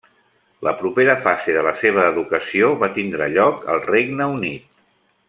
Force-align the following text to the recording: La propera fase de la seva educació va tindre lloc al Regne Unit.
La 0.67 0.71
propera 0.77 1.15
fase 1.25 1.53
de 1.57 1.65
la 1.67 1.73
seva 1.83 2.07
educació 2.13 2.71
va 2.85 2.89
tindre 2.99 3.29
lloc 3.37 3.71
al 3.75 3.83
Regne 3.93 4.31
Unit. 4.39 4.69